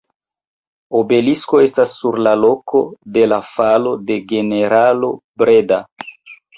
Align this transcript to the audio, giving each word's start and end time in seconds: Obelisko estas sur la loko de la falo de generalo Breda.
Obelisko 0.99 1.61
estas 1.65 1.93
sur 1.99 2.19
la 2.29 2.35
loko 2.41 2.83
de 3.19 3.29
la 3.31 3.41
falo 3.53 3.95
de 4.11 4.21
generalo 4.35 5.15
Breda. 5.45 5.85